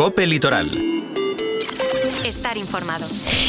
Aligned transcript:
Cope 0.00 0.24
Litoral 0.24 0.99
estar 2.24 2.56
informado. 2.56 3.06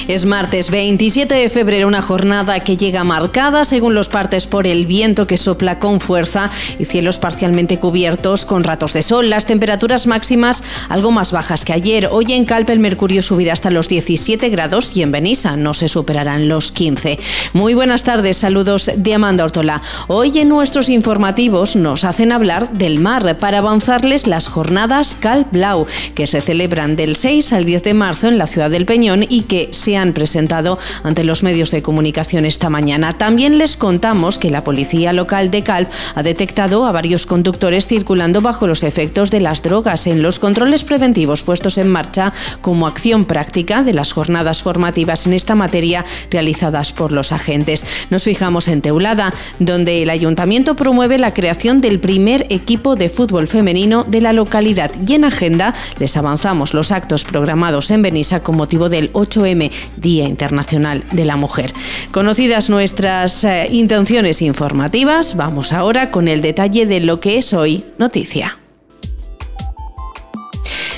Es 0.07 0.25
martes 0.25 0.69
27 0.69 1.33
de 1.33 1.49
febrero, 1.49 1.87
una 1.87 2.01
jornada 2.01 2.59
que 2.59 2.77
llega 2.77 3.03
marcada 3.03 3.65
según 3.65 3.93
los 3.95 4.09
partes 4.09 4.47
por 4.47 4.67
el 4.67 4.85
viento 4.85 5.27
que 5.27 5.37
sopla 5.37 5.79
con 5.79 5.99
fuerza 5.99 6.49
y 6.79 6.85
cielos 6.85 7.19
parcialmente 7.19 7.79
cubiertos 7.79 8.45
con 8.45 8.63
ratos 8.63 8.93
de 8.93 9.03
sol. 9.03 9.29
Las 9.29 9.45
temperaturas 9.45 10.07
máximas 10.07 10.63
algo 10.89 11.11
más 11.11 11.31
bajas 11.31 11.65
que 11.65 11.73
ayer. 11.73 12.09
Hoy 12.11 12.33
en 12.33 12.45
Calpe 12.45 12.73
el 12.73 12.79
mercurio 12.79 13.21
subirá 13.21 13.53
hasta 13.53 13.69
los 13.69 13.89
17 13.89 14.49
grados 14.49 14.95
y 14.95 15.03
en 15.03 15.11
Benissa 15.11 15.57
no 15.57 15.73
se 15.73 15.87
superarán 15.87 16.47
los 16.47 16.71
15. 16.71 17.19
Muy 17.53 17.73
buenas 17.73 18.03
tardes, 18.03 18.37
saludos 18.37 18.91
de 18.95 19.13
Amanda 19.13 19.43
Ortola. 19.43 19.81
Hoy 20.07 20.37
en 20.39 20.49
nuestros 20.49 20.89
informativos 20.89 21.75
nos 21.75 22.03
hacen 22.03 22.31
hablar 22.31 22.71
del 22.73 22.99
mar 22.99 23.37
para 23.37 23.59
avanzarles 23.59 24.27
las 24.27 24.47
jornadas 24.47 25.17
Calp 25.19 25.51
Blau 25.51 25.85
que 26.15 26.27
se 26.27 26.41
celebran 26.41 26.95
del 26.95 27.15
6 27.15 27.53
al 27.53 27.65
10 27.65 27.83
de 27.83 27.93
marzo 27.93 28.27
en 28.27 28.37
la 28.37 28.47
ciudad 28.47 28.60
del 28.69 28.85
Peñón 28.85 29.25
y 29.27 29.41
que 29.41 29.69
se 29.71 29.97
han 29.97 30.13
presentado 30.13 30.77
ante 31.03 31.23
los 31.23 31.43
medios 31.43 31.71
de 31.71 31.81
comunicación 31.81 32.45
esta 32.45 32.69
mañana. 32.69 33.17
También 33.17 33.57
les 33.57 33.77
contamos 33.77 34.37
que 34.37 34.51
la 34.51 34.63
policía 34.63 35.13
local 35.13 35.51
de 35.51 35.63
Calp 35.63 35.89
ha 36.15 36.23
detectado 36.23 36.85
a 36.85 36.91
varios 36.91 37.25
conductores 37.25 37.87
circulando 37.87 38.41
bajo 38.41 38.67
los 38.67 38.83
efectos 38.83 39.31
de 39.31 39.41
las 39.41 39.63
drogas 39.63 40.07
en 40.07 40.21
los 40.21 40.39
controles 40.39 40.83
preventivos 40.83 41.43
puestos 41.43 41.77
en 41.77 41.87
marcha 41.87 42.33
como 42.61 42.87
acción 42.87 43.25
práctica 43.25 43.83
de 43.83 43.93
las 43.93 44.13
jornadas 44.13 44.61
formativas 44.61 45.27
en 45.27 45.33
esta 45.33 45.55
materia 45.55 46.05
realizadas 46.29 46.93
por 46.93 47.11
los 47.11 47.31
agentes. 47.31 47.85
Nos 48.09 48.23
fijamos 48.23 48.67
en 48.67 48.81
Teulada, 48.81 49.33
donde 49.59 50.03
el 50.03 50.09
ayuntamiento 50.09 50.75
promueve 50.75 51.17
la 51.17 51.33
creación 51.33 51.81
del 51.81 51.99
primer 51.99 52.45
equipo 52.49 52.95
de 52.95 53.09
fútbol 53.09 53.47
femenino 53.47 54.03
de 54.03 54.21
la 54.21 54.33
localidad 54.33 54.91
y 55.05 55.13
en 55.13 55.25
agenda 55.25 55.73
les 55.99 56.17
avanzamos 56.17 56.73
los 56.73 56.91
actos 56.91 57.23
programados 57.23 57.91
en 57.91 58.01
Benissa 58.01 58.41
como 58.51 58.63
motivo 58.63 58.89
del 58.89 59.13
8M, 59.13 59.71
Día 59.95 60.27
Internacional 60.27 61.05
de 61.11 61.23
la 61.23 61.37
Mujer. 61.37 61.71
Conocidas 62.11 62.69
nuestras 62.69 63.45
eh, 63.45 63.69
intenciones 63.71 64.41
informativas, 64.41 65.37
vamos 65.37 65.71
ahora 65.71 66.11
con 66.11 66.27
el 66.27 66.41
detalle 66.41 66.85
de 66.85 66.99
lo 66.99 67.21
que 67.21 67.37
es 67.37 67.53
hoy 67.53 67.85
noticia. 67.97 68.60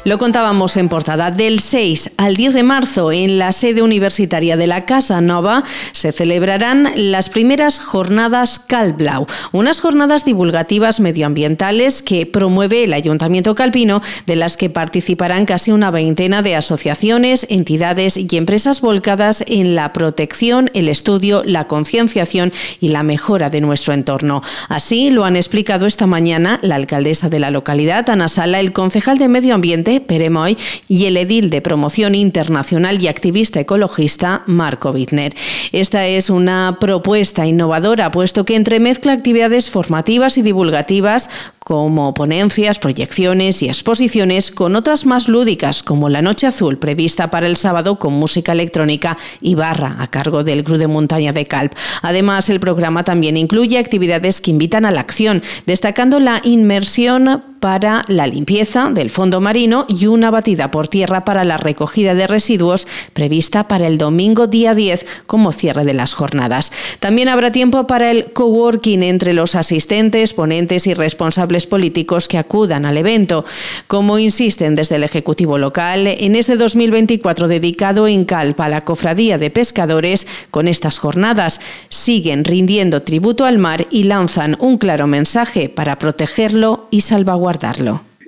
Lo 0.05 0.17
contábamos 0.17 0.75
en 0.75 0.89
portada. 0.89 1.31
Del 1.31 1.61
6 1.61 2.11
al 2.17 2.35
10 2.35 2.53
de 2.53 2.63
marzo, 2.63 3.13
en 3.13 3.39
la 3.39 3.53
sede 3.53 3.81
universitaria 3.81 4.57
de 4.57 4.67
la 4.67 4.85
Casa 4.85 5.21
Nova, 5.21 5.63
se 5.93 6.11
celebrarán 6.11 6.91
las 6.95 7.29
primeras 7.29 7.79
jornadas 7.79 8.59
Calblau, 8.59 9.25
unas 9.53 9.79
jornadas 9.79 10.25
divulgativas 10.25 10.99
medioambientales 10.99 12.01
que 12.01 12.25
promueve 12.25 12.83
el 12.83 12.91
Ayuntamiento 12.91 13.55
Calpino, 13.55 14.01
de 14.27 14.35
las 14.35 14.57
que 14.57 14.69
participarán 14.69 15.45
casi 15.45 15.71
una 15.71 15.89
veintena 15.89 16.41
de 16.41 16.57
asociaciones, 16.57 17.47
entidades 17.49 18.17
y 18.17 18.27
empresas 18.35 18.81
volcadas 18.81 19.41
en 19.47 19.73
la 19.73 19.93
protección, 19.93 20.69
el 20.73 20.89
estudio, 20.89 21.43
la 21.45 21.67
concienciación 21.67 22.51
y 22.81 22.89
la 22.89 23.03
mejora 23.03 23.49
de 23.49 23.61
nuestro 23.61 23.93
entorno. 23.93 24.41
Así 24.67 25.11
lo 25.11 25.23
han 25.23 25.37
explicado 25.37 25.85
esta 25.85 26.07
mañana 26.07 26.59
la 26.61 26.75
alcaldesa 26.75 27.29
de 27.29 27.39
la 27.39 27.51
localidad, 27.51 28.09
Ana 28.09 28.27
Sala, 28.27 28.59
el 28.59 28.73
concejal 28.73 29.17
de 29.17 29.29
Medio 29.29 29.55
Ambiente, 29.55 29.92
Peremoy, 30.01 30.57
y 30.87 31.05
el 31.05 31.17
edil 31.17 31.49
de 31.49 31.61
promoción 31.61 32.15
internacional 32.15 33.01
y 33.01 33.07
activista 33.07 33.59
ecologista, 33.59 34.43
Marco 34.47 34.91
Wittner. 34.91 35.35
Esta 35.71 36.07
es 36.07 36.29
una 36.29 36.77
propuesta 36.79 37.45
innovadora, 37.45 38.11
puesto 38.11 38.45
que 38.45 38.55
entremezcla 38.55 39.13
actividades 39.13 39.69
formativas 39.69 40.37
y 40.37 40.41
divulgativas 40.41 41.29
como 41.63 42.13
ponencias, 42.13 42.77
proyecciones 42.77 43.63
y 43.63 43.67
exposiciones 43.67 44.51
con 44.51 44.75
otras 44.75 45.05
más 45.05 45.29
lúdicas, 45.29 45.81
como 45.81 46.09
la 46.09 46.21
Noche 46.21 46.47
Azul, 46.47 46.77
prevista 46.77 47.31
para 47.31 47.47
el 47.47 47.57
sábado 47.57 47.99
con 47.99 48.13
música 48.13 48.51
electrónica 48.51 49.17
y 49.41 49.55
barra 49.55 49.95
a 49.99 50.07
cargo 50.07 50.43
del 50.43 50.63
Club 50.63 50.77
de 50.77 50.87
Montaña 50.87 51.31
de 51.31 51.45
Calp. 51.45 51.73
Además, 52.01 52.49
el 52.49 52.59
programa 52.59 53.03
también 53.03 53.37
incluye 53.37 53.77
actividades 53.77 54.41
que 54.41 54.51
invitan 54.51 54.85
a 54.85 54.91
la 54.91 55.01
acción, 55.01 55.41
destacando 55.65 56.19
la 56.19 56.41
inmersión 56.43 57.43
para 57.63 58.03
la 58.09 58.27
limpieza 58.27 58.89
del 58.89 59.09
fondo 59.09 59.39
marino 59.39 59.85
y 59.87 60.07
una 60.07 60.31
batida 60.31 60.69
por 60.69 60.89
tierra 60.89 61.23
para 61.23 61.45
la 61.45 61.55
recogida 61.55 62.13
de 62.13 62.27
residuos 62.27 62.85
prevista 63.13 63.69
para 63.69 63.87
el 63.87 63.97
domingo 63.97 64.47
día 64.47 64.75
10 64.75 65.05
como 65.27 65.53
cierre 65.53 65.85
de 65.85 65.93
las 65.93 66.13
jornadas. 66.13 66.73
También 66.99 67.29
habrá 67.29 67.53
tiempo 67.53 67.87
para 67.87 68.11
el 68.11 68.33
coworking 68.33 69.01
entre 69.01 69.31
los 69.31 69.55
asistentes, 69.55 70.33
ponentes 70.33 70.87
y 70.87 70.93
responsables 70.93 71.65
políticos 71.65 72.27
que 72.27 72.37
acudan 72.37 72.85
al 72.85 72.97
evento. 72.97 73.45
Como 73.87 74.19
insisten 74.19 74.75
desde 74.75 74.97
el 74.97 75.05
Ejecutivo 75.05 75.57
local, 75.57 76.07
en 76.07 76.35
este 76.35 76.57
2024 76.57 77.47
dedicado 77.47 78.09
en 78.09 78.25
Calpa 78.25 78.65
a 78.65 78.69
la 78.69 78.81
Cofradía 78.81 79.37
de 79.37 79.51
Pescadores, 79.51 80.27
con 80.51 80.67
estas 80.67 80.99
jornadas 80.99 81.61
siguen 81.87 82.43
rindiendo 82.43 83.03
tributo 83.03 83.45
al 83.45 83.57
mar 83.57 83.87
y 83.89 84.03
lanzan 84.03 84.57
un 84.59 84.77
claro 84.77 85.07
mensaje 85.07 85.69
para 85.69 85.97
protegerlo 85.97 86.89
y 86.91 86.99
salvaguardarlo 86.99 87.52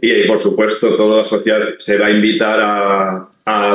y 0.02 0.28
por 0.28 0.40
supuesto, 0.40 0.96
todo 0.96 1.24
se 1.26 1.98
va 1.98 2.08
a 2.08 2.12
invitar 2.12 2.60
a, 2.62 3.30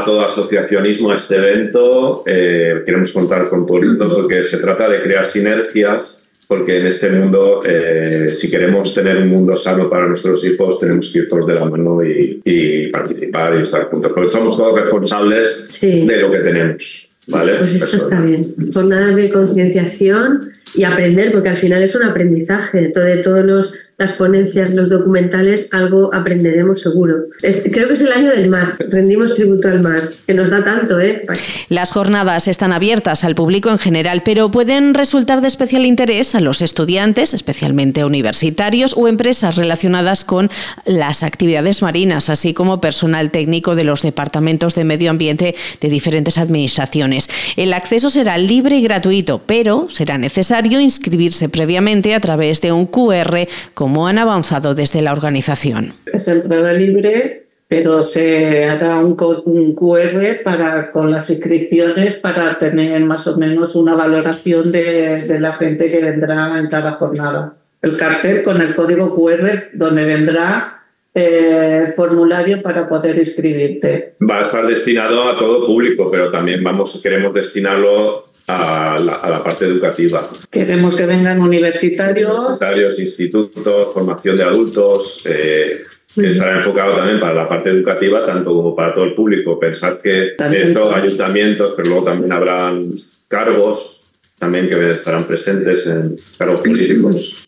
todo 0.04 0.24
asociacionismo 0.24 1.10
a 1.10 1.16
este 1.16 1.36
evento. 1.36 2.22
Eh, 2.26 2.82
queremos 2.84 3.12
contar 3.12 3.48
con 3.48 3.66
todo 3.66 3.78
el 3.78 3.86
mundo 3.86 4.16
porque 4.16 4.44
se 4.44 4.58
trata 4.58 4.88
de 4.88 5.02
crear 5.02 5.24
sinergias, 5.24 6.28
porque 6.46 6.80
en 6.80 6.86
este 6.86 7.10
mundo, 7.10 7.60
eh, 7.64 8.30
si 8.32 8.50
queremos 8.50 8.94
tener 8.94 9.18
un 9.18 9.28
mundo 9.28 9.56
sano 9.56 9.88
para 9.88 10.08
nuestros 10.08 10.44
hijos, 10.44 10.80
tenemos 10.80 11.12
que 11.12 11.20
ir 11.20 11.28
todos 11.28 11.46
de 11.46 11.54
la 11.54 11.64
mano 11.64 12.00
y, 12.04 12.90
participar 12.92 13.56
y 13.56 13.62
estar 13.62 13.84
juntos. 13.84 14.12
Porque 14.14 14.30
somos 14.30 14.56
todos 14.56 14.80
responsables 14.80 15.80
de 15.80 16.16
lo 16.16 16.30
que 16.30 16.38
tenemos. 16.38 17.10
¿vale? 17.28 17.58
Pues 17.58 17.74
eso 17.76 17.96
está 17.98 18.20
bien. 18.20 18.42
Jornadas 18.72 19.16
de 19.16 19.30
concienciación 19.30 20.50
y 20.74 20.84
aprender, 20.84 21.32
porque 21.32 21.48
al 21.48 21.56
final 21.56 21.82
es 21.82 21.94
un 21.94 22.04
aprendizaje. 22.04 22.92
De 22.94 23.22
todos 23.22 23.44
los 23.44 23.90
las 24.00 24.12
ponencias, 24.14 24.70
los 24.70 24.88
documentales, 24.88 25.74
algo 25.74 26.12
aprenderemos 26.14 26.80
seguro. 26.80 27.24
creo 27.70 27.86
que 27.86 27.94
es 27.94 28.00
el 28.00 28.12
año 28.12 28.30
del 28.30 28.48
mar, 28.48 28.76
rendimos 28.88 29.34
tributo 29.34 29.68
al 29.68 29.82
mar, 29.82 30.08
que 30.26 30.32
nos 30.32 30.48
da 30.48 30.64
tanto, 30.64 30.98
¿eh? 30.98 31.26
Las 31.68 31.90
jornadas 31.90 32.48
están 32.48 32.72
abiertas 32.72 33.24
al 33.24 33.34
público 33.34 33.68
en 33.68 33.78
general, 33.78 34.22
pero 34.24 34.50
pueden 34.50 34.94
resultar 34.94 35.42
de 35.42 35.48
especial 35.48 35.84
interés 35.84 36.34
a 36.34 36.40
los 36.40 36.62
estudiantes, 36.62 37.34
especialmente 37.34 38.02
universitarios 38.02 38.94
o 38.96 39.06
empresas 39.06 39.56
relacionadas 39.56 40.24
con 40.24 40.48
las 40.86 41.22
actividades 41.22 41.82
marinas, 41.82 42.30
así 42.30 42.54
como 42.54 42.80
personal 42.80 43.30
técnico 43.30 43.74
de 43.74 43.84
los 43.84 44.00
departamentos 44.00 44.74
de 44.76 44.84
medio 44.84 45.10
ambiente 45.10 45.54
de 45.78 45.88
diferentes 45.90 46.38
administraciones. 46.38 47.28
El 47.56 47.74
acceso 47.74 48.08
será 48.08 48.38
libre 48.38 48.76
y 48.76 48.82
gratuito, 48.82 49.42
pero 49.44 49.90
será 49.90 50.16
necesario 50.16 50.59
inscribirse 50.66 51.48
previamente 51.48 52.14
a 52.14 52.20
través 52.20 52.60
de 52.60 52.72
un 52.72 52.86
QR 52.86 53.46
con 53.74 53.90
cómo 53.90 54.06
han 54.06 54.18
avanzado 54.18 54.76
desde 54.76 55.02
la 55.02 55.10
organización. 55.10 55.94
Es 56.12 56.28
entrada 56.28 56.72
libre, 56.72 57.44
pero 57.66 58.02
se 58.02 58.66
hará 58.66 59.00
un, 59.00 59.16
QR 59.16 60.42
para, 60.44 60.92
con 60.92 61.10
las 61.10 61.28
inscripciones 61.28 62.16
para 62.16 62.56
tener 62.56 63.00
más 63.00 63.26
o 63.26 63.36
menos 63.36 63.74
una 63.74 63.96
valoración 63.96 64.70
de, 64.70 65.38
la 65.40 65.54
gente 65.54 65.90
que 65.90 66.02
vendrá 66.04 66.56
en 66.58 66.68
cada 66.68 66.92
jornada. 66.92 67.54
El 67.82 67.96
cartel 67.96 68.42
con 68.42 68.60
el 68.60 68.74
código 68.74 69.12
QR 69.16 69.70
donde 69.72 70.04
vendrá 70.04 70.79
eh, 71.14 71.92
formulario 71.96 72.62
para 72.62 72.88
poder 72.88 73.18
inscribirte. 73.18 74.14
Va 74.28 74.38
a 74.38 74.42
estar 74.42 74.66
destinado 74.66 75.28
a 75.28 75.38
todo 75.38 75.66
público, 75.66 76.08
pero 76.10 76.30
también 76.30 76.62
vamos, 76.62 77.00
queremos 77.02 77.34
destinarlo 77.34 78.26
a 78.46 78.98
la, 78.98 79.42
parte 79.42 79.64
educativa. 79.66 80.22
Queremos 80.50 80.96
que 80.96 81.06
vengan 81.06 81.40
universitarios. 81.40 82.36
Universitarios, 82.36 83.00
institutos, 83.00 83.92
formación 83.92 84.36
de 84.36 84.42
adultos. 84.42 85.24
Eh, 85.26 85.80
estará 86.16 86.58
enfocado 86.58 86.96
también 86.96 87.20
para 87.20 87.34
la 87.34 87.48
parte 87.48 87.70
educativa, 87.70 88.24
tanto 88.24 88.52
como 88.52 88.74
para 88.74 88.92
todo 88.92 89.04
el 89.04 89.14
público. 89.14 89.58
Pensar 89.58 90.00
que 90.00 90.34
estos 90.38 90.92
ayuntamientos, 90.92 91.74
pero 91.76 91.90
luego 91.90 92.04
también 92.04 92.32
habrán 92.32 92.82
cargos 93.28 94.00
también 94.40 94.66
que 94.66 94.92
estarán 94.92 95.26
presentes 95.26 95.86
en 95.86 96.16
cargos 96.38 96.62
políticos. 96.62 97.44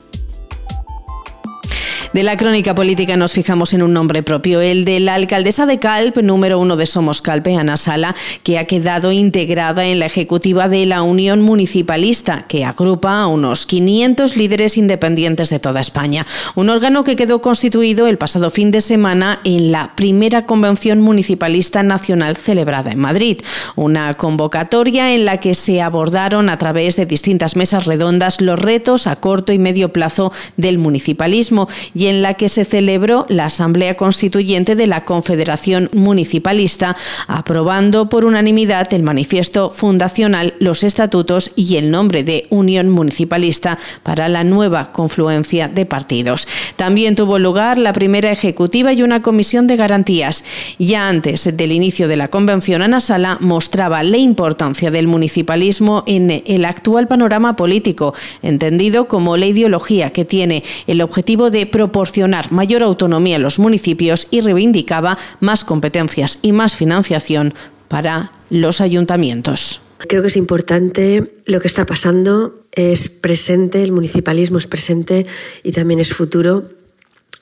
De 2.12 2.22
la 2.22 2.36
crónica 2.36 2.74
política 2.74 3.16
nos 3.16 3.32
fijamos 3.32 3.72
en 3.72 3.82
un 3.82 3.94
nombre 3.94 4.22
propio, 4.22 4.60
el 4.60 4.84
de 4.84 5.00
la 5.00 5.14
alcaldesa 5.14 5.64
de 5.64 5.78
Calp, 5.78 6.18
número 6.18 6.58
uno 6.58 6.76
de 6.76 6.84
Somos 6.84 7.22
Calpe, 7.22 7.56
Ana 7.56 7.78
Sala, 7.78 8.14
que 8.42 8.58
ha 8.58 8.66
quedado 8.66 9.12
integrada 9.12 9.86
en 9.86 9.98
la 9.98 10.04
ejecutiva 10.04 10.68
de 10.68 10.84
la 10.84 11.00
Unión 11.00 11.40
Municipalista, 11.40 12.44
que 12.48 12.66
agrupa 12.66 13.22
a 13.22 13.28
unos 13.28 13.64
500 13.64 14.36
líderes 14.36 14.76
independientes 14.76 15.48
de 15.48 15.58
toda 15.58 15.80
España. 15.80 16.26
Un 16.54 16.68
órgano 16.68 17.02
que 17.02 17.16
quedó 17.16 17.40
constituido 17.40 18.06
el 18.06 18.18
pasado 18.18 18.50
fin 18.50 18.70
de 18.72 18.82
semana 18.82 19.40
en 19.44 19.72
la 19.72 19.96
primera 19.96 20.44
convención 20.44 21.00
municipalista 21.00 21.82
nacional 21.82 22.36
celebrada 22.36 22.92
en 22.92 22.98
Madrid. 22.98 23.40
Una 23.74 24.12
convocatoria 24.12 25.14
en 25.14 25.24
la 25.24 25.40
que 25.40 25.54
se 25.54 25.80
abordaron 25.80 26.50
a 26.50 26.58
través 26.58 26.96
de 26.96 27.06
distintas 27.06 27.56
mesas 27.56 27.86
redondas 27.86 28.42
los 28.42 28.58
retos 28.58 29.06
a 29.06 29.16
corto 29.16 29.54
y 29.54 29.58
medio 29.58 29.94
plazo 29.94 30.30
del 30.58 30.76
municipalismo 30.76 31.68
en 32.06 32.22
la 32.22 32.34
que 32.34 32.48
se 32.48 32.64
celebró 32.64 33.26
la 33.28 33.46
Asamblea 33.46 33.96
Constituyente 33.96 34.76
de 34.76 34.86
la 34.86 35.04
Confederación 35.04 35.90
Municipalista, 35.92 36.96
aprobando 37.26 38.08
por 38.08 38.24
unanimidad 38.24 38.92
el 38.94 39.02
manifiesto 39.02 39.70
fundacional, 39.70 40.54
los 40.58 40.84
estatutos 40.84 41.50
y 41.56 41.76
el 41.76 41.90
nombre 41.90 42.22
de 42.22 42.46
Unión 42.50 42.90
Municipalista 42.90 43.78
para 44.02 44.28
la 44.28 44.44
nueva 44.44 44.92
confluencia 44.92 45.68
de 45.68 45.86
partidos. 45.86 46.48
También 46.76 47.16
tuvo 47.16 47.38
lugar 47.38 47.78
la 47.78 47.92
primera 47.92 48.32
ejecutiva 48.32 48.92
y 48.92 49.02
una 49.02 49.22
comisión 49.22 49.66
de 49.66 49.76
garantías. 49.76 50.44
Ya 50.78 51.08
antes 51.08 51.56
del 51.56 51.72
inicio 51.72 52.08
de 52.08 52.16
la 52.16 52.28
convención, 52.28 52.82
Ana 52.82 53.00
Sala 53.00 53.38
mostraba 53.40 54.02
la 54.02 54.16
importancia 54.16 54.90
del 54.90 55.06
municipalismo 55.06 56.04
en 56.06 56.42
el 56.46 56.64
actual 56.64 57.06
panorama 57.06 57.56
político, 57.56 58.14
entendido 58.42 59.08
como 59.08 59.36
la 59.36 59.46
ideología 59.46 60.10
que 60.10 60.24
tiene 60.24 60.62
el 60.86 61.00
objetivo 61.00 61.50
de 61.50 61.66
proporcionar 61.92 62.50
mayor 62.52 62.82
autonomía 62.82 63.36
a 63.36 63.38
los 63.38 63.58
municipios 63.58 64.26
y 64.30 64.40
reivindicaba 64.40 65.18
más 65.40 65.62
competencias 65.62 66.38
y 66.40 66.52
más 66.52 66.74
financiación 66.74 67.52
para 67.88 68.32
los 68.48 68.80
ayuntamientos. 68.80 69.82
Creo 69.98 70.22
que 70.22 70.28
es 70.28 70.38
importante 70.38 71.34
lo 71.44 71.60
que 71.60 71.68
está 71.68 71.84
pasando, 71.84 72.62
es 72.72 73.10
presente, 73.10 73.82
el 73.82 73.92
municipalismo 73.92 74.56
es 74.56 74.66
presente 74.66 75.26
y 75.62 75.72
también 75.72 76.00
es 76.00 76.14
futuro. 76.14 76.70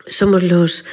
Somos 0.08 0.42
los 0.42 0.84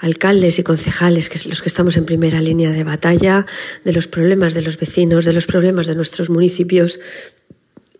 alcaldes 0.00 0.58
y 0.58 0.64
concejales 0.64 1.28
que 1.28 1.38
los 1.48 1.62
que 1.62 1.68
estamos 1.68 1.96
en 1.96 2.04
primera 2.04 2.40
línea 2.40 2.72
de 2.72 2.82
batalla 2.82 3.46
de 3.84 3.92
los 3.92 4.08
problemas 4.08 4.54
de 4.54 4.62
los 4.62 4.76
vecinos, 4.76 5.24
de 5.24 5.32
los 5.32 5.46
problemas 5.46 5.86
de 5.86 5.94
nuestros 5.94 6.30
municipios. 6.30 6.98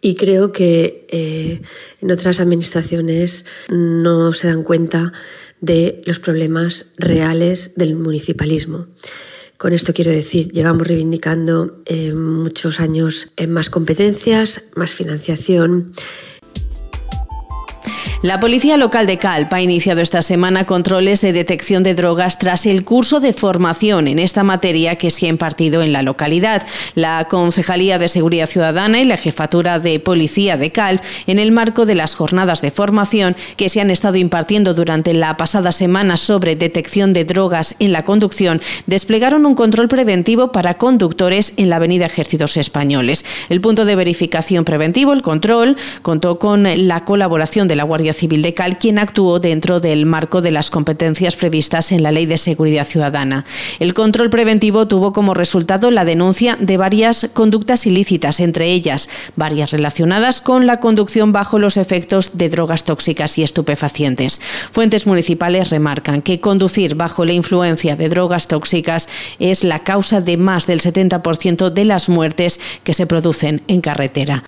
Y 0.05 0.17
creo 0.17 0.53
que 0.53 1.07
eh, 1.09 1.63
en 2.03 2.11
otras 2.11 2.39
administraciones 2.39 3.47
no 3.71 4.35
se 4.35 4.49
dan 4.49 4.63
cuenta 4.63 5.15
de 5.63 6.03
los 6.05 6.19
problemas 6.19 6.93
reales 6.99 7.73
del 7.77 7.95
municipalismo. 7.95 8.87
Con 9.57 9.73
esto 9.73 9.95
quiero 9.95 10.11
decir, 10.13 10.53
llevamos 10.53 10.87
reivindicando 10.87 11.81
eh, 11.87 12.13
muchos 12.13 12.81
años 12.81 13.31
en 13.39 13.55
más 13.55 13.71
competencias, 13.71 14.65
más 14.77 14.91
financiación 14.91 15.95
la 18.25 18.41
Policía 18.41 18.79
Local 18.79 19.07
de 19.07 19.19
Calp 19.19 19.53
ha 19.53 19.61
iniciado 19.61 20.01
esta 20.01 20.23
semana 20.23 20.65
controles 20.65 21.21
de 21.21 21.35
detección 21.35 21.83
de 21.83 21.95
drogas 21.95 22.39
tras 22.39 22.65
el 22.65 22.83
curso 22.83 23.21
de 23.21 23.35
formación 23.35 24.09
en 24.09 24.19
esta 24.19 24.43
materia 24.43 24.97
que 24.97 25.11
se 25.11 25.27
ha 25.27 25.29
impartido 25.29 25.83
en 25.83 25.93
la 25.93 26.01
localidad. 26.01 26.67
La 26.95 27.27
Concejalía 27.29 27.99
de 27.99 28.09
Seguridad 28.09 28.49
Ciudadana 28.49 28.99
y 28.99 29.05
la 29.05 29.19
Jefatura 29.19 29.79
de 29.79 30.01
Policía 30.01 30.57
de 30.57 30.73
Calp, 30.73 31.03
en 31.27 31.39
el 31.39 31.53
marco 31.53 31.85
de 31.85 31.97
las 31.97 32.15
jornadas 32.15 32.63
de 32.63 32.71
formación 32.71 33.37
que 33.59 33.69
se 33.69 33.83
han 33.83 33.91
estado 33.91 34.17
impartiendo 34.17 34.73
durante 34.73 35.13
la 35.13 35.37
pasada 35.37 35.71
semana 35.71 36.17
sobre 36.17 36.57
detección 36.57 37.13
de 37.13 37.27
drogas 37.27 37.77
en 37.79 37.93
la 37.93 38.07
conducción, 38.07 38.63
desplegaron 38.87 39.45
un 39.45 39.55
control 39.55 39.89
preventivo 39.89 40.51
para 40.51 40.79
conductores 40.79 41.53
en 41.59 41.69
la 41.69 41.77
Avenida 41.77 42.07
Ejércitos 42.07 42.57
Españoles. 42.57 43.23
El 43.51 43.61
punto 43.61 43.85
de 43.85 43.97
verificación 43.97 44.65
preventivo, 44.65 45.13
el 45.13 45.21
control, 45.21 45.77
contó 46.01 46.39
con 46.39 46.67
la 46.89 47.05
colaboración 47.05 47.69
de 47.69 47.77
la 47.77 47.85
Guardia 47.85 48.14
Civil 48.15 48.43
de 48.43 48.55
Cal, 48.55 48.79
quien 48.79 48.99
actuó 48.99 49.41
dentro 49.41 49.81
del 49.81 50.07
marco 50.07 50.41
de 50.41 50.51
las 50.51 50.71
competencias 50.71 51.37
previstas 51.37 51.93
en 51.93 52.03
la 52.03 52.13
Ley 52.13 52.27
de 52.27 52.39
Seguridad 52.39 52.87
Ciudadana. 52.87 53.45
El 53.79 53.93
control 53.93 54.31
preventivo 54.31 54.89
tuvo 54.89 55.13
como 55.13 55.35
resultado 55.35 55.91
la 55.91 56.05
denuncia 56.05 56.57
de 56.59 56.77
varias 56.77 57.29
conductas 57.33 57.87
ilícitas, 57.87 58.41
entre 58.41 58.71
ellas 58.73 59.09
varias 59.37 59.71
relacionadas 59.71 60.41
con 60.41 60.67
la 60.67 60.81
conducción 60.81 61.33
bajo 61.33 61.59
los 61.59 61.77
efectos 61.77 62.39
de 62.39 62.49
drogas 62.49 62.85
tóxicas 62.85 63.37
y 63.39 63.43
estupefacientes. 63.43 64.41
Fuentes 64.71 65.07
municipales 65.07 65.71
remarcan 65.71 66.23
que 66.23 66.41
conducir 66.41 66.95
bajo 66.95 67.25
la 67.25 67.33
influencia 67.33 67.97
de 67.97 68.09
drogas 68.09 68.49
tóxicas 68.49 69.09
es 69.39 69.65
la 69.65 69.81
causa 69.81 70.21
de 70.21 70.37
más 70.37 70.67
del 70.67 70.81
70% 70.81 71.71
de 71.71 71.85
las 71.85 72.09
muertes 72.09 72.61
que 72.83 72.95
se 72.95 73.07
producen 73.07 73.63
en 73.69 73.81
carretera. 73.81 74.45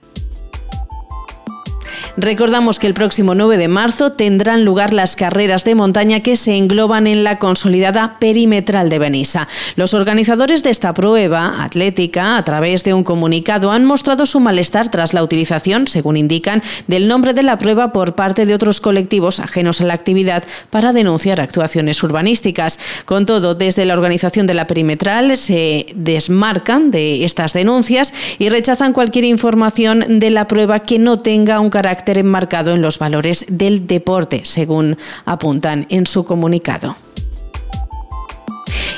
Recordamos 2.17 2.79
que 2.79 2.87
el 2.87 2.95
próximo 2.95 3.35
9 3.35 3.57
de 3.57 3.69
marzo 3.69 4.13
tendrán 4.13 4.65
lugar 4.65 4.93
las 4.93 5.17
carreras 5.17 5.65
de 5.65 5.75
montaña 5.75 6.21
que 6.21 6.37
se 6.37 6.57
engloban 6.57 7.07
en 7.07 7.25
la 7.25 7.39
consolidada 7.39 8.19
perimetral 8.19 8.89
de 8.89 8.99
Benissa. 8.99 9.49
Los 9.77 9.95
organizadores 9.95 10.63
de 10.63 10.71
esta 10.71 10.95
prueba 10.95 11.63
atlética, 11.63 12.37
a 12.37 12.45
través 12.45 12.85
de 12.85 12.95
un 12.95 13.05
comunicado, 13.05 13.71
han 13.71 13.85
mostrado 13.85 14.27
su 14.27 14.41
malestar 14.41 14.91
tras 14.91 15.15
la 15.15 15.23
utilización, 15.23 15.89
según 15.89 16.17
indican, 16.17 16.63
del 16.87 17.09
nombre 17.09 17.35
de 17.35 17.43
la 17.43 17.59
prueba 17.59 17.93
por 17.93 18.15
parte 18.15 18.47
de 18.47 18.55
otros 18.55 18.81
colectivos 18.81 19.41
ajenos 19.41 19.81
a 19.81 19.85
la 19.85 19.95
actividad 19.95 20.45
para 20.71 20.93
denunciar 20.93 21.41
actuaciones 21.41 22.03
urbanísticas. 22.03 22.79
Con 23.05 23.27
todo, 23.27 23.55
desde 23.55 23.85
la 23.85 23.95
organización 23.95 24.47
de 24.47 24.55
la 24.55 24.67
perimetral 24.67 25.37
se 25.37 25.87
desmarcan 25.95 26.91
de 26.91 27.25
estas 27.25 27.53
denuncias 27.53 28.13
y 28.39 28.49
rechazan 28.49 28.93
cualquier 28.93 29.25
información 29.25 30.19
de 30.19 30.31
la 30.31 30.47
prueba 30.47 30.81
que 30.81 30.99
no 30.99 31.19
tenga 31.19 31.61
un 31.61 31.71
carácter 31.71 31.86
enmarcado 32.19 32.73
en 32.73 32.83
los 32.83 32.99
valores 32.99 33.47
del 33.49 33.87
deporte, 33.87 34.43
según 34.45 34.97
apuntan 35.25 35.87
en 35.91 36.07
su 36.07 36.25
comunicado 36.25 36.97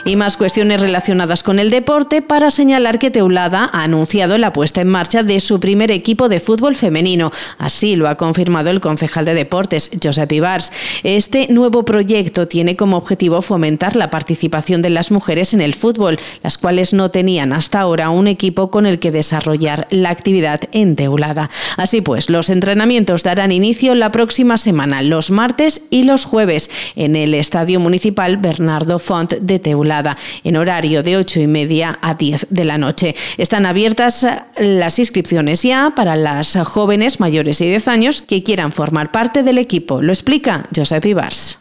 y 0.08 0.16
más 0.16 0.38
cuestiones 0.38 0.80
relacionadas 0.80 1.42
con 1.42 1.58
el 1.58 1.70
deporte 1.70 2.22
para 2.22 2.48
señalar 2.48 2.98
que 2.98 3.10
Teulada 3.10 3.68
ha 3.70 3.82
anunciado 3.82 4.38
la 4.38 4.54
puesta 4.54 4.80
en 4.80 4.88
marcha 4.88 5.22
de 5.22 5.38
su 5.38 5.60
primer 5.60 5.90
equipo 5.90 6.30
de 6.30 6.40
fútbol 6.40 6.76
femenino. 6.76 7.30
Así 7.58 7.94
lo 7.94 8.08
ha 8.08 8.16
confirmado 8.16 8.70
el 8.70 8.80
concejal 8.80 9.26
de 9.26 9.34
deportes, 9.34 9.90
Josep 10.02 10.32
Ibars. 10.32 10.72
Este 11.02 11.48
nuevo 11.48 11.84
proyecto 11.84 12.48
tiene 12.48 12.74
como 12.74 12.96
objetivo 12.96 13.42
fomentar 13.42 13.96
la 13.96 14.08
participación 14.08 14.80
de 14.80 14.88
las 14.88 15.10
mujeres 15.10 15.52
en 15.52 15.60
el 15.60 15.74
fútbol, 15.74 16.18
las 16.42 16.56
cuales 16.56 16.94
no 16.94 17.10
tenían 17.10 17.52
hasta 17.52 17.80
ahora 17.80 18.08
un 18.08 18.28
equipo 18.28 18.70
con 18.70 18.86
el 18.86 19.00
que 19.00 19.10
desarrollar 19.10 19.86
la 19.90 20.08
actividad 20.08 20.62
en 20.72 20.96
Teulada. 20.96 21.50
Así 21.76 22.00
pues, 22.00 22.30
los 22.30 22.48
entrenamientos 22.48 23.24
darán 23.24 23.52
inicio 23.52 23.94
la 23.94 24.10
próxima 24.10 24.56
semana, 24.56 25.02
los 25.02 25.30
martes 25.30 25.82
y 25.90 26.04
los 26.04 26.24
jueves, 26.24 26.70
en 26.96 27.14
el 27.14 27.34
Estadio 27.34 27.78
Municipal 27.78 28.38
Bernardo 28.38 28.98
Font 28.98 29.34
de 29.34 29.58
Teulada 29.58 29.97
en 30.44 30.56
horario 30.56 31.02
de 31.02 31.16
8 31.16 31.40
y 31.40 31.46
media 31.46 31.98
a 32.02 32.14
10 32.14 32.46
de 32.50 32.64
la 32.64 32.78
noche. 32.78 33.14
Están 33.36 33.66
abiertas 33.66 34.26
las 34.58 34.98
inscripciones 34.98 35.62
ya 35.62 35.92
para 35.96 36.16
las 36.16 36.56
jóvenes 36.64 37.20
mayores 37.20 37.58
de 37.58 37.66
10 37.66 37.88
años 37.88 38.22
que 38.22 38.42
quieran 38.42 38.72
formar 38.72 39.12
parte 39.12 39.42
del 39.42 39.58
equipo. 39.58 40.02
Lo 40.02 40.12
explica 40.12 40.66
Josep 40.74 41.04
Ibars. 41.04 41.58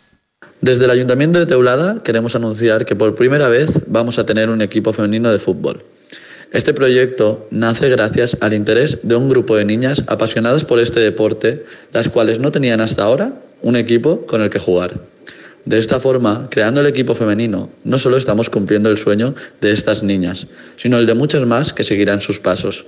Desde 0.62 0.86
el 0.86 0.92
Ayuntamiento 0.92 1.40
de 1.40 1.46
Teulada 1.46 2.02
queremos 2.04 2.36
anunciar 2.36 2.86
que 2.86 2.96
por 2.96 3.16
primera 3.16 3.48
vez 3.48 3.82
vamos 3.88 4.18
a 4.18 4.26
tener 4.26 4.50
un 4.50 4.62
equipo 4.62 4.92
femenino 4.92 5.32
de 5.32 5.40
fútbol. 5.40 5.84
Este 6.52 6.74
proyecto 6.74 7.48
nace 7.52 7.90
gracias 7.90 8.38
al 8.40 8.54
interés 8.54 9.00
de 9.04 9.16
un 9.16 9.28
grupo 9.28 9.56
de 9.56 9.66
niñas 9.66 10.04
apasionadas 10.08 10.64
por 10.64 10.80
este 10.80 11.00
deporte, 11.00 11.66
las 11.92 12.10
cuales 12.10 12.40
no 12.40 12.52
tenían 12.52 12.80
hasta 12.80 13.04
ahora 13.04 13.34
un 13.62 13.76
equipo 13.76 14.26
con 14.26 14.42
el 14.42 14.50
que 14.50 14.60
jugar. 14.60 15.00
De 15.68 15.78
esta 15.78 16.00
forma, 16.00 16.48
creando 16.50 16.80
el 16.80 16.88
equipo 16.88 17.14
femenino, 17.14 17.70
no 17.84 17.98
solo 17.98 18.16
estamos 18.16 18.50
cumpliendo 18.50 18.90
el 18.90 18.96
sueño 18.96 19.36
de 19.60 19.72
estas 19.74 20.02
niñas, 20.02 20.48
sino 20.78 20.98
el 20.98 21.06
de 21.06 21.14
muchas 21.14 21.46
más 21.46 21.74
que 21.74 21.84
seguirán 21.84 22.22
sus 22.22 22.40
pasos. 22.40 22.86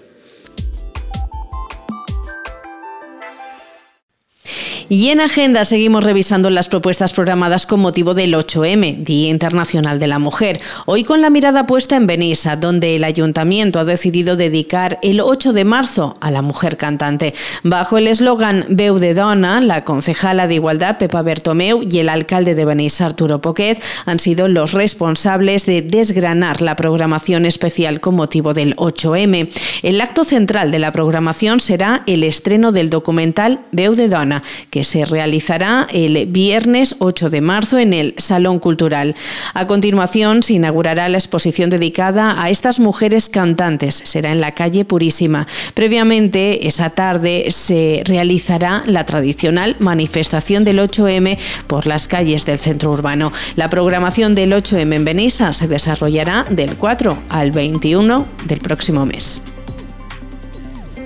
Y 4.92 5.10
en 5.10 5.22
agenda 5.22 5.66
seguimos 5.66 6.04
revisando 6.04 6.50
las 6.50 6.68
propuestas 6.68 7.14
programadas 7.14 7.68
con 7.68 7.80
motivo 7.80 8.16
del 8.16 8.34
8M, 8.34 9.04
Día 9.04 9.30
Internacional 9.30 10.00
de 10.00 10.08
la 10.08 10.18
Mujer. 10.18 10.60
Hoy 10.88 11.04
con 11.04 11.22
la 11.22 11.30
mirada 11.30 11.68
puesta 11.68 11.96
en 11.96 12.08
Benissa, 12.08 12.56
donde 12.56 12.96
el 12.96 13.04
ayuntamiento 13.04 13.80
ha 13.80 13.86
decidido 13.86 14.36
dedicar 14.36 14.98
el 15.04 15.22
8 15.22 15.54
de 15.54 15.64
marzo 15.64 16.18
a 16.22 16.32
la 16.32 16.42
mujer 16.42 16.76
cantante. 16.76 17.36
Bajo 17.62 18.00
el 18.00 18.08
eslogan 18.08 18.66
Veu 18.68 18.98
de 18.98 19.14
Dona, 19.14 19.62
la 19.62 19.84
concejala 19.84 20.48
de 20.48 20.56
Igualdad 20.56 20.98
Pepa 20.98 21.22
Bertomeu 21.22 21.84
y 21.84 22.00
el 22.00 22.10
alcalde 22.10 22.56
de 22.56 22.66
Benissa 22.66 23.06
Arturo 23.06 23.42
Poquet 23.42 23.80
han 24.08 24.18
sido 24.18 24.48
los 24.48 24.72
responsables 24.72 25.68
de 25.68 25.84
desgranar 25.84 26.62
la 26.62 26.76
programación 26.76 27.46
especial 27.46 28.00
con 28.00 28.16
motivo 28.16 28.56
del 28.56 28.76
8M. 28.76 29.50
El 29.82 30.02
acto 30.02 30.24
central 30.24 30.72
de 30.72 30.80
la 30.80 30.92
programación 30.92 31.60
será 31.60 32.04
el 32.06 32.24
estreno 32.24 32.72
del 32.72 32.90
documental 32.90 33.62
Veu 33.72 33.94
de 33.94 34.10
Dona, 34.10 34.44
que 34.70 34.84
se 34.84 35.06
realizará 35.06 35.88
el 35.92 36.26
viernes 36.28 36.98
8 37.00 37.30
de 37.30 37.42
marzo 37.42 37.78
en 37.78 37.94
el 37.94 38.14
Salón 38.18 38.60
Cultural. 38.60 39.16
A 39.54 39.68
continuación 39.68 40.44
se 40.44 40.54
inaugurará 40.54 41.08
la 41.08 41.18
exposición 41.18 41.70
dedicada 41.70 42.42
a 42.42 42.50
estas 42.50 42.80
mujeres 42.80 43.30
cantantes. 43.30 44.02
Será 44.04 44.32
en 44.32 44.42
la 44.42 44.54
calle 44.54 44.86
Purísima. 44.86 45.48
Previamente, 45.74 46.68
esa 46.68 46.90
tarde 46.90 47.46
se 47.50 48.04
realizará 48.06 48.84
la 48.86 49.06
tradicional 49.06 49.76
manifestación 49.80 50.64
del 50.64 50.80
8M 50.80 51.38
por 51.68 51.88
las 51.88 52.08
calles 52.08 52.46
del 52.46 52.60
centro 52.60 52.92
urbano. 52.92 53.32
La 53.56 53.70
programación 53.70 54.36
del 54.36 54.52
8M 54.52 54.94
en 54.94 55.06
Benissa 55.06 55.54
se 55.54 55.68
desarrollará 55.68 56.46
del 56.50 56.76
4 56.76 57.18
al 57.30 57.52
21 57.52 58.26
del 58.46 58.60
próximo 58.60 59.06
mes. 59.06 59.44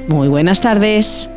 Muy 0.08 0.28
buenas 0.28 0.62
tardes. 0.62 1.30